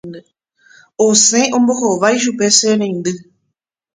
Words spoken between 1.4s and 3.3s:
ombohovái chupe che reindy